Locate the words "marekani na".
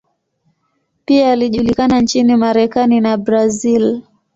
2.35-3.17